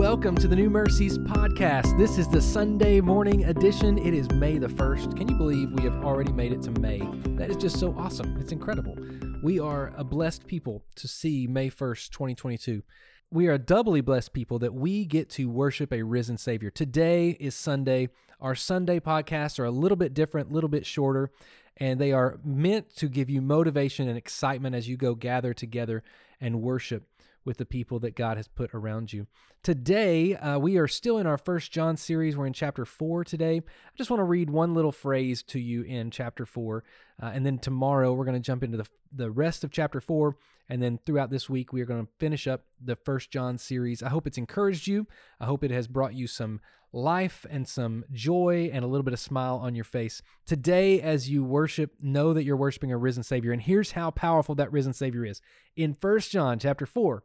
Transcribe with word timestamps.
welcome 0.00 0.34
to 0.34 0.48
the 0.48 0.56
New 0.56 0.70
Mercies 0.70 1.18
podcast. 1.18 1.98
This 1.98 2.16
is 2.16 2.26
the 2.26 2.40
Sunday 2.40 3.02
morning 3.02 3.44
edition. 3.44 3.98
It 3.98 4.14
is 4.14 4.30
May 4.30 4.56
the 4.56 4.66
1st. 4.66 5.14
Can 5.14 5.28
you 5.28 5.34
believe 5.34 5.72
we 5.72 5.82
have 5.82 6.02
already 6.02 6.32
made 6.32 6.54
it 6.54 6.62
to 6.62 6.70
May? 6.80 7.00
That 7.36 7.50
is 7.50 7.58
just 7.58 7.78
so 7.78 7.94
awesome. 7.98 8.38
It's 8.40 8.50
incredible. 8.50 8.96
We 9.42 9.60
are 9.60 9.92
a 9.98 10.02
blessed 10.02 10.46
people 10.46 10.86
to 10.94 11.06
see 11.06 11.46
May 11.46 11.68
1st, 11.68 12.08
2022. 12.12 12.82
We 13.30 13.48
are 13.48 13.58
doubly 13.58 14.00
blessed 14.00 14.32
people 14.32 14.58
that 14.60 14.72
we 14.72 15.04
get 15.04 15.28
to 15.32 15.50
worship 15.50 15.92
a 15.92 16.02
risen 16.02 16.38
Savior. 16.38 16.70
Today 16.70 17.36
is 17.38 17.54
Sunday. 17.54 18.08
Our 18.40 18.54
Sunday 18.54 19.00
podcasts 19.00 19.58
are 19.58 19.66
a 19.66 19.70
little 19.70 19.96
bit 19.96 20.14
different, 20.14 20.50
a 20.50 20.54
little 20.54 20.70
bit 20.70 20.86
shorter, 20.86 21.30
and 21.76 22.00
they 22.00 22.12
are 22.12 22.40
meant 22.42 22.96
to 22.96 23.06
give 23.06 23.28
you 23.28 23.42
motivation 23.42 24.08
and 24.08 24.16
excitement 24.16 24.74
as 24.74 24.88
you 24.88 24.96
go 24.96 25.14
gather 25.14 25.52
together 25.52 26.02
and 26.40 26.62
worship 26.62 27.06
with 27.44 27.56
the 27.56 27.66
people 27.66 27.98
that 28.00 28.14
God 28.14 28.36
has 28.36 28.48
put 28.48 28.74
around 28.74 29.12
you. 29.12 29.26
Today, 29.62 30.36
uh, 30.36 30.58
we 30.58 30.76
are 30.78 30.88
still 30.88 31.18
in 31.18 31.26
our 31.26 31.38
First 31.38 31.72
John 31.72 31.96
series. 31.96 32.36
We're 32.36 32.46
in 32.46 32.52
chapter 32.52 32.84
four 32.84 33.24
today. 33.24 33.58
I 33.58 33.96
just 33.96 34.10
want 34.10 34.20
to 34.20 34.24
read 34.24 34.50
one 34.50 34.74
little 34.74 34.92
phrase 34.92 35.42
to 35.44 35.60
you 35.60 35.82
in 35.82 36.10
chapter 36.10 36.46
four, 36.46 36.84
uh, 37.22 37.30
and 37.34 37.44
then 37.44 37.58
tomorrow 37.58 38.12
we're 38.12 38.24
going 38.24 38.34
to 38.34 38.40
jump 38.40 38.62
into 38.62 38.76
the 38.76 38.86
the 39.12 39.30
rest 39.30 39.64
of 39.64 39.72
chapter 39.72 40.00
four, 40.00 40.36
and 40.68 40.82
then 40.82 40.98
throughout 41.04 41.30
this 41.30 41.50
week 41.50 41.72
we 41.72 41.80
are 41.80 41.86
going 41.86 42.06
to 42.06 42.12
finish 42.18 42.46
up 42.46 42.64
the 42.80 42.96
First 42.96 43.30
John 43.30 43.58
series. 43.58 44.02
I 44.02 44.08
hope 44.08 44.26
it's 44.26 44.38
encouraged 44.38 44.86
you. 44.86 45.06
I 45.40 45.46
hope 45.46 45.64
it 45.64 45.70
has 45.70 45.88
brought 45.88 46.14
you 46.14 46.26
some 46.26 46.60
life 46.92 47.46
and 47.50 47.68
some 47.68 48.04
joy 48.12 48.70
and 48.72 48.84
a 48.84 48.88
little 48.88 49.04
bit 49.04 49.14
of 49.14 49.20
smile 49.20 49.56
on 49.56 49.74
your 49.74 49.84
face. 49.84 50.22
Today, 50.46 51.00
as 51.00 51.30
you 51.30 51.44
worship, 51.44 51.92
know 52.00 52.32
that 52.32 52.44
you're 52.44 52.56
worshiping 52.56 52.92
a 52.92 52.96
risen 52.96 53.22
Savior. 53.22 53.52
And 53.52 53.62
here's 53.62 53.92
how 53.92 54.10
powerful 54.10 54.54
that 54.56 54.72
risen 54.72 54.92
Savior 54.92 55.24
is. 55.24 55.40
In 55.76 55.94
First 55.94 56.32
John 56.32 56.58
chapter 56.58 56.86
4, 56.86 57.22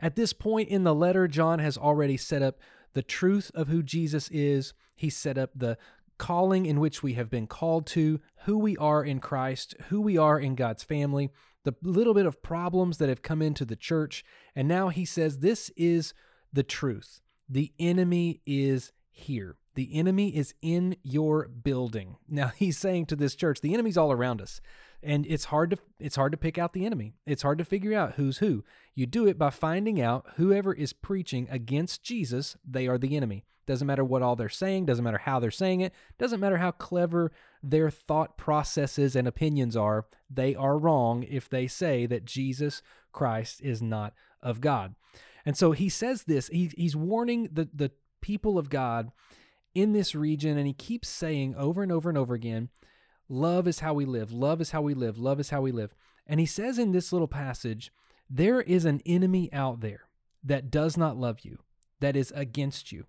at 0.00 0.16
this 0.16 0.32
point 0.32 0.68
in 0.68 0.84
the 0.84 0.94
letter, 0.94 1.28
John 1.28 1.60
has 1.60 1.78
already 1.78 2.16
set 2.16 2.42
up 2.42 2.58
the 2.94 3.02
truth 3.02 3.50
of 3.54 3.68
who 3.68 3.82
Jesus 3.82 4.28
is. 4.30 4.74
He 4.96 5.10
set 5.10 5.38
up 5.38 5.50
the 5.54 5.78
calling 6.18 6.66
in 6.66 6.80
which 6.80 7.02
we 7.02 7.14
have 7.14 7.30
been 7.30 7.46
called 7.46 7.86
to, 7.86 8.20
who 8.44 8.58
we 8.58 8.76
are 8.76 9.04
in 9.04 9.20
Christ, 9.20 9.74
who 9.88 10.00
we 10.00 10.16
are 10.16 10.38
in 10.38 10.54
God's 10.54 10.82
family, 10.82 11.30
the 11.64 11.74
little 11.82 12.14
bit 12.14 12.26
of 12.26 12.42
problems 12.42 12.98
that 12.98 13.08
have 13.08 13.22
come 13.22 13.42
into 13.42 13.64
the 13.64 13.76
church. 13.76 14.24
And 14.54 14.68
now 14.68 14.88
he 14.88 15.04
says, 15.04 15.38
This 15.38 15.70
is 15.76 16.14
the 16.52 16.62
truth. 16.62 17.20
The 17.48 17.72
enemy 17.78 18.40
is 18.46 18.92
here. 19.14 19.56
The 19.74 19.94
enemy 19.94 20.36
is 20.36 20.54
in 20.60 20.96
your 21.02 21.48
building. 21.48 22.16
Now 22.28 22.48
he's 22.48 22.78
saying 22.78 23.06
to 23.06 23.16
this 23.16 23.34
church, 23.34 23.60
the 23.60 23.72
enemy's 23.74 23.96
all 23.96 24.12
around 24.12 24.42
us 24.42 24.60
and 25.04 25.26
it's 25.26 25.44
hard 25.44 25.70
to 25.70 25.78
it's 26.00 26.16
hard 26.16 26.32
to 26.32 26.38
pick 26.38 26.58
out 26.58 26.72
the 26.72 26.86
enemy 26.86 27.12
it's 27.26 27.42
hard 27.42 27.58
to 27.58 27.64
figure 27.64 27.96
out 27.96 28.14
who's 28.14 28.38
who 28.38 28.64
you 28.94 29.06
do 29.06 29.26
it 29.26 29.38
by 29.38 29.50
finding 29.50 30.00
out 30.00 30.26
whoever 30.36 30.72
is 30.72 30.92
preaching 30.92 31.46
against 31.50 32.02
jesus 32.02 32.56
they 32.68 32.88
are 32.88 32.98
the 32.98 33.16
enemy 33.16 33.44
doesn't 33.66 33.86
matter 33.86 34.04
what 34.04 34.22
all 34.22 34.34
they're 34.34 34.48
saying 34.48 34.86
doesn't 34.86 35.04
matter 35.04 35.18
how 35.18 35.38
they're 35.38 35.50
saying 35.50 35.80
it 35.80 35.92
doesn't 36.18 36.40
matter 36.40 36.56
how 36.56 36.70
clever 36.70 37.30
their 37.62 37.90
thought 37.90 38.36
processes 38.36 39.14
and 39.14 39.28
opinions 39.28 39.76
are 39.76 40.06
they 40.30 40.54
are 40.54 40.78
wrong 40.78 41.22
if 41.24 41.48
they 41.48 41.66
say 41.66 42.06
that 42.06 42.24
jesus 42.24 42.82
christ 43.12 43.60
is 43.62 43.82
not 43.82 44.14
of 44.42 44.60
god 44.60 44.94
and 45.46 45.56
so 45.56 45.72
he 45.72 45.88
says 45.88 46.24
this 46.24 46.48
he, 46.48 46.70
he's 46.76 46.96
warning 46.96 47.48
the, 47.52 47.68
the 47.74 47.90
people 48.24 48.58
of 48.58 48.70
god 48.70 49.12
in 49.74 49.92
this 49.92 50.14
region 50.14 50.56
and 50.56 50.66
he 50.66 50.72
keeps 50.72 51.08
saying 51.08 51.54
over 51.56 51.82
and 51.82 51.92
over 51.92 52.08
and 52.08 52.16
over 52.16 52.34
again 52.34 52.70
Love 53.28 53.66
is 53.66 53.80
how 53.80 53.94
we 53.94 54.04
live. 54.04 54.32
Love 54.32 54.60
is 54.60 54.70
how 54.70 54.82
we 54.82 54.94
live. 54.94 55.18
Love 55.18 55.40
is 55.40 55.50
how 55.50 55.62
we 55.62 55.72
live. 55.72 55.94
And 56.26 56.40
he 56.40 56.46
says 56.46 56.78
in 56.78 56.92
this 56.92 57.12
little 57.12 57.28
passage, 57.28 57.90
there 58.28 58.60
is 58.60 58.84
an 58.84 59.00
enemy 59.06 59.52
out 59.52 59.80
there 59.80 60.08
that 60.42 60.70
does 60.70 60.96
not 60.96 61.16
love 61.16 61.40
you, 61.40 61.58
that 62.00 62.16
is 62.16 62.32
against 62.34 62.92
you. 62.92 63.06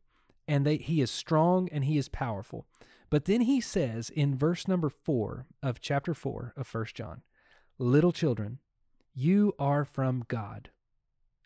And 0.48 0.66
they, 0.66 0.78
he 0.78 1.02
is 1.02 1.12
strong 1.12 1.68
and 1.72 1.86
he 1.86 1.98
is 1.98 2.08
powerful. 2.08 2.66
But 3.10 3.26
then 3.26 3.42
he 3.42 3.60
says 3.62 4.10
in 4.10 4.38
verse 4.38 4.68
number 4.68 4.90
four 4.90 5.48
of 5.62 5.82
chapter 5.82 6.14
four 6.14 6.54
of 6.56 6.68
First 6.68 6.96
John, 6.96 7.22
little 7.78 8.12
children, 8.12 8.60
you 9.14 9.54
are 9.60 9.86
from 9.86 10.24
God. 10.28 10.70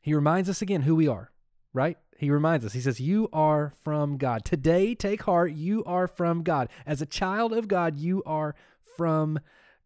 He 0.02 0.14
reminds 0.14 0.50
us 0.50 0.62
again 0.62 0.84
who 0.84 0.96
we 0.96 1.08
are, 1.08 1.32
right? 1.74 1.98
He 2.18 2.30
reminds 2.30 2.66
us, 2.66 2.74
he 2.74 2.82
says, 2.82 3.00
You 3.00 3.30
are 3.32 3.72
from 3.84 4.18
God. 4.18 4.44
Today, 4.44 4.94
take 4.94 5.24
heart, 5.24 5.54
you 5.54 5.84
are 5.86 6.08
from 6.08 6.44
God. 6.44 6.70
As 6.86 7.02
a 7.02 7.06
child 7.06 7.54
of 7.54 7.68
God, 7.68 7.98
you 7.98 8.22
are 8.26 8.56
from 8.98 9.40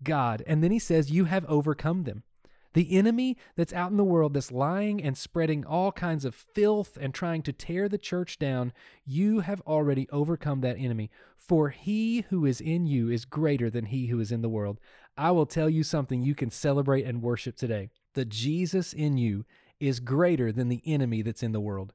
God. 0.03 0.43
And 0.47 0.63
then 0.63 0.71
he 0.71 0.79
says, 0.79 1.11
You 1.11 1.25
have 1.25 1.45
overcome 1.45 2.03
them. 2.03 2.23
The 2.73 2.97
enemy 2.97 3.37
that's 3.55 3.73
out 3.73 3.91
in 3.91 3.97
the 3.97 4.03
world 4.03 4.33
that's 4.33 4.51
lying 4.51 5.01
and 5.01 5.15
spreading 5.15 5.63
all 5.63 5.91
kinds 5.91 6.25
of 6.25 6.33
filth 6.33 6.97
and 6.99 7.13
trying 7.13 7.43
to 7.43 7.53
tear 7.53 7.87
the 7.87 7.99
church 7.99 8.39
down, 8.39 8.73
you 9.05 9.41
have 9.41 9.61
already 9.61 10.09
overcome 10.09 10.61
that 10.61 10.79
enemy. 10.79 11.11
For 11.37 11.69
he 11.69 12.21
who 12.29 12.45
is 12.45 12.59
in 12.59 12.87
you 12.87 13.09
is 13.09 13.25
greater 13.25 13.69
than 13.69 13.85
he 13.85 14.07
who 14.07 14.19
is 14.19 14.31
in 14.31 14.41
the 14.41 14.49
world. 14.49 14.79
I 15.15 15.29
will 15.31 15.45
tell 15.45 15.69
you 15.69 15.83
something 15.83 16.23
you 16.23 16.33
can 16.33 16.49
celebrate 16.49 17.05
and 17.05 17.21
worship 17.21 17.55
today. 17.55 17.89
The 18.15 18.25
Jesus 18.25 18.91
in 18.91 19.17
you 19.17 19.45
is 19.87 19.99
greater 19.99 20.51
than 20.51 20.69
the 20.69 20.81
enemy 20.85 21.21
that's 21.21 21.43
in 21.43 21.51
the 21.51 21.59
world 21.59 21.93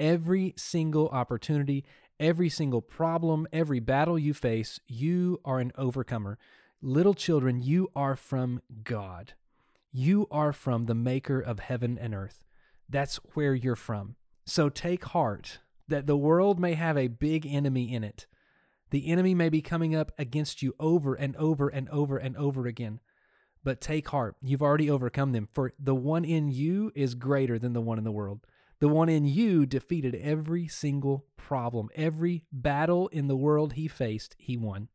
every 0.00 0.54
single 0.56 1.08
opportunity, 1.10 1.84
every 2.18 2.48
single 2.48 2.80
problem, 2.80 3.46
every 3.52 3.78
battle 3.78 4.18
you 4.18 4.32
face, 4.32 4.80
you 4.88 5.38
are 5.44 5.60
an 5.60 5.70
overcomer. 5.76 6.38
Little 6.82 7.14
children, 7.14 7.60
you 7.60 7.90
are 7.94 8.16
from 8.16 8.62
God. 8.82 9.34
You 9.92 10.26
are 10.30 10.52
from 10.52 10.86
the 10.86 10.94
maker 10.94 11.38
of 11.38 11.58
heaven 11.58 11.98
and 12.00 12.14
earth. 12.14 12.44
That's 12.88 13.16
where 13.34 13.54
you're 13.54 13.76
from. 13.76 14.16
So 14.46 14.70
take 14.70 15.04
heart 15.04 15.58
that 15.86 16.06
the 16.06 16.16
world 16.16 16.58
may 16.58 16.74
have 16.74 16.96
a 16.96 17.08
big 17.08 17.46
enemy 17.46 17.92
in 17.92 18.02
it. 18.02 18.26
The 18.90 19.08
enemy 19.08 19.34
may 19.34 19.50
be 19.50 19.60
coming 19.60 19.94
up 19.94 20.10
against 20.18 20.62
you 20.62 20.74
over 20.80 21.14
and 21.14 21.36
over 21.36 21.68
and 21.68 21.88
over 21.90 22.16
and 22.16 22.36
over 22.36 22.66
again. 22.66 23.00
But 23.62 23.80
take 23.80 24.08
heart, 24.08 24.36
you've 24.40 24.62
already 24.62 24.90
overcome 24.90 25.32
them, 25.32 25.48
for 25.50 25.72
the 25.78 25.94
one 25.94 26.24
in 26.24 26.48
you 26.48 26.92
is 26.94 27.14
greater 27.14 27.58
than 27.58 27.72
the 27.72 27.80
one 27.80 27.98
in 27.98 28.04
the 28.04 28.12
world. 28.12 28.46
The 28.78 28.88
one 28.88 29.10
in 29.10 29.26
you 29.26 29.66
defeated 29.66 30.14
every 30.14 30.66
single 30.66 31.26
problem, 31.36 31.90
every 31.94 32.46
battle 32.50 33.08
in 33.08 33.28
the 33.28 33.36
world 33.36 33.74
he 33.74 33.88
faced, 33.88 34.34
he 34.38 34.56
won. 34.56 34.88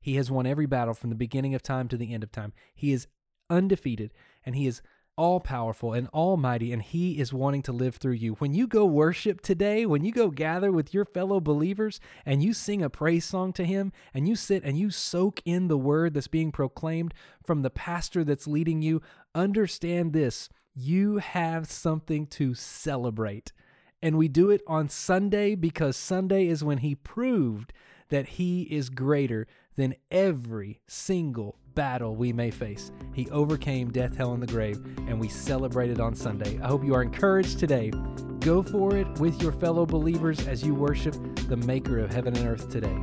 He 0.00 0.16
has 0.16 0.30
won 0.30 0.46
every 0.46 0.66
battle 0.66 0.94
from 0.94 1.10
the 1.10 1.16
beginning 1.16 1.54
of 1.54 1.62
time 1.62 1.86
to 1.88 1.96
the 1.96 2.12
end 2.12 2.24
of 2.24 2.32
time. 2.32 2.52
He 2.74 2.92
is 2.92 3.06
undefeated 3.48 4.12
and 4.44 4.56
he 4.56 4.66
is 4.66 4.82
all 5.18 5.40
powerful 5.40 5.92
and 5.92 6.08
almighty, 6.14 6.72
and 6.72 6.80
He 6.80 7.18
is 7.18 7.32
wanting 7.32 7.62
to 7.62 7.72
live 7.72 7.96
through 7.96 8.12
you. 8.12 8.34
When 8.34 8.54
you 8.54 8.66
go 8.66 8.86
worship 8.86 9.40
today, 9.40 9.84
when 9.84 10.04
you 10.04 10.12
go 10.12 10.30
gather 10.30 10.72
with 10.72 10.94
your 10.94 11.04
fellow 11.04 11.40
believers 11.40 12.00
and 12.24 12.42
you 12.42 12.54
sing 12.54 12.82
a 12.82 12.88
praise 12.88 13.24
song 13.24 13.52
to 13.54 13.64
Him, 13.64 13.92
and 14.14 14.28
you 14.28 14.36
sit 14.36 14.62
and 14.64 14.78
you 14.78 14.90
soak 14.90 15.42
in 15.44 15.68
the 15.68 15.76
word 15.76 16.14
that's 16.14 16.28
being 16.28 16.52
proclaimed 16.52 17.12
from 17.44 17.62
the 17.62 17.70
pastor 17.70 18.24
that's 18.24 18.46
leading 18.46 18.80
you, 18.80 19.02
understand 19.34 20.12
this 20.12 20.48
you 20.74 21.16
have 21.18 21.68
something 21.68 22.24
to 22.24 22.54
celebrate. 22.54 23.52
And 24.00 24.16
we 24.16 24.28
do 24.28 24.50
it 24.50 24.62
on 24.68 24.88
Sunday 24.88 25.56
because 25.56 25.96
Sunday 25.96 26.46
is 26.46 26.62
when 26.62 26.78
he 26.78 26.94
proved 26.94 27.72
that 28.10 28.28
he 28.28 28.62
is 28.62 28.88
greater 28.88 29.48
than 29.76 29.96
every 30.10 30.80
single 30.86 31.58
battle 31.78 32.16
we 32.16 32.32
may 32.32 32.50
face. 32.50 32.90
He 33.14 33.30
overcame 33.30 33.92
death, 33.92 34.16
hell, 34.16 34.32
and 34.32 34.42
the 34.42 34.48
grave, 34.48 34.84
and 35.06 35.20
we 35.20 35.28
celebrate 35.28 35.90
it 35.90 36.00
on 36.00 36.12
Sunday. 36.12 36.58
I 36.60 36.66
hope 36.66 36.84
you 36.84 36.92
are 36.92 37.02
encouraged 37.02 37.60
today. 37.60 37.92
Go 38.40 38.64
for 38.64 38.96
it 38.96 39.06
with 39.20 39.40
your 39.40 39.52
fellow 39.52 39.86
believers 39.86 40.44
as 40.48 40.64
you 40.64 40.74
worship 40.74 41.14
the 41.46 41.56
Maker 41.56 42.00
of 42.00 42.12
heaven 42.12 42.36
and 42.36 42.48
earth 42.48 42.68
today. 42.68 42.98